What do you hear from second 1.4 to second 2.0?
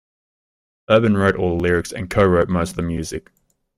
of the lyrics